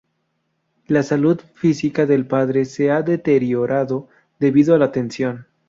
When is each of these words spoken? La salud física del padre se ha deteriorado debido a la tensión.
La 0.87 1.03
salud 1.03 1.39
física 1.53 2.07
del 2.07 2.25
padre 2.25 2.65
se 2.65 2.89
ha 2.89 3.03
deteriorado 3.03 4.07
debido 4.39 4.73
a 4.73 4.79
la 4.79 4.91
tensión. 4.91 5.45